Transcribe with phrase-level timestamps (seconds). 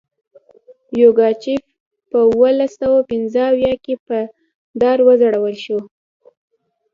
[1.01, 1.61] یوګاچف
[2.09, 4.17] په اوولس سوه پنځه اویا کې په
[4.81, 5.79] دار وځړول شو.